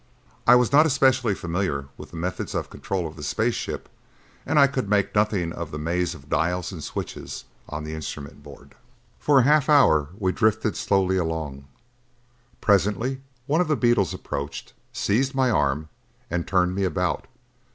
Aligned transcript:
I 0.47 0.55
was 0.55 0.71
not 0.71 0.87
especially 0.87 1.35
familiar 1.35 1.85
with 1.95 2.09
the 2.09 2.15
methods 2.17 2.55
of 2.55 2.71
control 2.71 3.05
of 3.07 3.23
space 3.23 3.53
ships 3.53 3.87
and 4.47 4.57
I 4.57 4.65
could 4.65 4.89
make 4.89 5.13
nothing 5.13 5.53
of 5.53 5.69
the 5.69 5.77
maze 5.77 6.15
of 6.15 6.27
dials 6.27 6.71
and 6.71 6.83
switches 6.83 7.43
on 7.69 7.83
the 7.83 7.93
instrument 7.93 8.41
board. 8.41 8.73
For 9.19 9.43
half 9.43 9.69
an 9.69 9.75
hour 9.75 10.09
we 10.17 10.31
drifted 10.31 10.75
slowly 10.75 11.17
along. 11.17 11.65
Presently 12.61 13.21
one 13.45 13.61
of 13.61 13.67
the 13.67 13.75
beetles 13.77 14.11
approached, 14.11 14.73
seized 14.91 15.35
my 15.35 15.51
arm 15.51 15.87
and 16.31 16.47
turned 16.47 16.73
me 16.73 16.83
about. 16.83 17.27